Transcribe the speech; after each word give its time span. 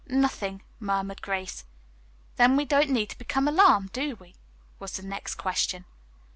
"Nothing," 0.07 0.63
murmured 0.79 1.21
Grace. 1.21 1.63
"Then 2.37 2.55
we 2.57 2.65
don't 2.65 2.89
need 2.89 3.11
to 3.11 3.17
become 3.19 3.47
alarmed, 3.47 3.91
do 3.91 4.15
we?" 4.15 4.35
was 4.79 4.93
the 4.93 5.03
next 5.03 5.35
question. 5.35 5.85